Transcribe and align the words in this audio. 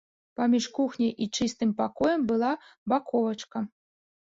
Паміж 0.39 0.65
кухняй 0.77 1.11
і 1.25 1.27
чыстым 1.37 1.75
пакоем 1.83 2.21
была 2.33 2.51
баковачка. 2.95 3.57